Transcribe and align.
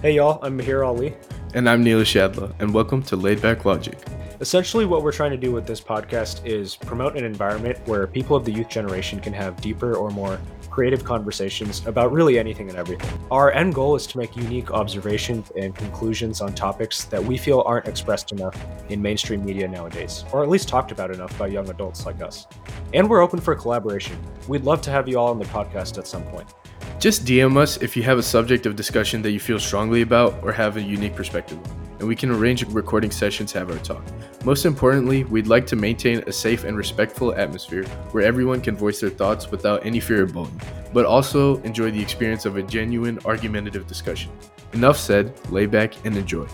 Hey 0.00 0.14
y'all, 0.14 0.38
I'm 0.42 0.56
Mahir 0.56 0.86
Ali. 0.86 1.16
And 1.54 1.68
I'm 1.68 1.82
Neil 1.82 2.02
Shadla, 2.02 2.54
and 2.60 2.72
welcome 2.72 3.02
to 3.02 3.16
Laid 3.16 3.42
Back 3.42 3.64
Logic. 3.64 3.98
Essentially, 4.40 4.84
what 4.86 5.02
we're 5.02 5.10
trying 5.10 5.32
to 5.32 5.36
do 5.36 5.50
with 5.50 5.66
this 5.66 5.80
podcast 5.80 6.46
is 6.46 6.76
promote 6.76 7.16
an 7.16 7.24
environment 7.24 7.80
where 7.84 8.06
people 8.06 8.36
of 8.36 8.44
the 8.44 8.52
youth 8.52 8.68
generation 8.68 9.18
can 9.18 9.32
have 9.32 9.60
deeper 9.60 9.96
or 9.96 10.10
more 10.10 10.38
creative 10.70 11.02
conversations 11.02 11.84
about 11.84 12.12
really 12.12 12.38
anything 12.38 12.68
and 12.68 12.78
everything. 12.78 13.10
Our 13.32 13.50
end 13.50 13.74
goal 13.74 13.96
is 13.96 14.06
to 14.06 14.18
make 14.18 14.36
unique 14.36 14.70
observations 14.70 15.50
and 15.56 15.74
conclusions 15.74 16.40
on 16.40 16.54
topics 16.54 17.02
that 17.06 17.24
we 17.24 17.36
feel 17.36 17.64
aren't 17.66 17.88
expressed 17.88 18.30
enough 18.30 18.56
in 18.90 19.02
mainstream 19.02 19.44
media 19.44 19.66
nowadays, 19.66 20.24
or 20.30 20.44
at 20.44 20.48
least 20.48 20.68
talked 20.68 20.92
about 20.92 21.10
enough 21.10 21.36
by 21.36 21.48
young 21.48 21.68
adults 21.70 22.06
like 22.06 22.22
us. 22.22 22.46
And 22.94 23.10
we're 23.10 23.20
open 23.20 23.40
for 23.40 23.56
collaboration. 23.56 24.16
We'd 24.46 24.62
love 24.62 24.80
to 24.82 24.92
have 24.92 25.08
you 25.08 25.18
all 25.18 25.30
on 25.30 25.40
the 25.40 25.46
podcast 25.46 25.98
at 25.98 26.06
some 26.06 26.22
point. 26.22 26.54
Just 26.98 27.24
DM 27.24 27.56
us 27.56 27.76
if 27.76 27.96
you 27.96 28.02
have 28.02 28.18
a 28.18 28.22
subject 28.22 28.66
of 28.66 28.74
discussion 28.74 29.22
that 29.22 29.30
you 29.30 29.40
feel 29.40 29.58
strongly 29.58 30.02
about 30.02 30.42
or 30.42 30.52
have 30.52 30.76
a 30.76 30.82
unique 30.82 31.14
perspective 31.14 31.58
and 31.98 32.06
we 32.06 32.14
can 32.14 32.30
arrange 32.30 32.64
recording 32.66 33.10
session 33.10 33.46
to 33.46 33.58
have 33.58 33.70
our 33.70 33.78
talk. 33.78 34.02
Most 34.44 34.64
importantly, 34.64 35.24
we'd 35.24 35.46
like 35.46 35.66
to 35.66 35.76
maintain 35.76 36.22
a 36.26 36.32
safe 36.32 36.64
and 36.64 36.76
respectful 36.76 37.34
atmosphere 37.34 37.84
where 38.12 38.24
everyone 38.24 38.60
can 38.60 38.76
voice 38.76 39.00
their 39.00 39.10
thoughts 39.10 39.50
without 39.50 39.84
any 39.84 40.00
fear 40.00 40.22
of 40.22 40.32
bullying, 40.32 40.60
but 40.92 41.04
also 41.04 41.60
enjoy 41.62 41.90
the 41.90 42.00
experience 42.00 42.46
of 42.46 42.56
a 42.56 42.62
genuine 42.62 43.18
argumentative 43.24 43.86
discussion. 43.86 44.30
Enough 44.72 44.98
said, 44.98 45.32
lay 45.50 45.66
back 45.66 45.94
and 46.04 46.16
enjoy. 46.16 46.46